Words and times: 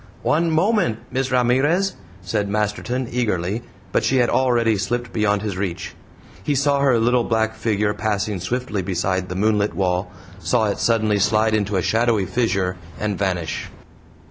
"One 0.23 0.49
moment, 0.49 0.97
Miss 1.11 1.29
Ramirez," 1.31 1.93
said 2.23 2.49
Masterton, 2.49 3.07
eagerly; 3.11 3.61
but 3.91 4.03
she 4.03 4.17
had 4.17 4.31
already 4.31 4.75
slipped 4.75 5.13
beyond 5.13 5.43
his 5.43 5.57
reach. 5.57 5.93
He 6.41 6.55
saw 6.55 6.79
her 6.79 6.97
little 6.97 7.23
black 7.23 7.53
figure 7.53 7.93
passing 7.93 8.39
swiftly 8.39 8.81
beside 8.81 9.29
the 9.29 9.35
moonlit 9.35 9.75
wall, 9.75 10.11
saw 10.39 10.65
it 10.71 10.79
suddenly 10.79 11.19
slide 11.19 11.53
into 11.53 11.75
a 11.77 11.83
shadowy 11.83 12.25
fissure, 12.25 12.77
and 12.99 13.15
vanish. 13.15 13.67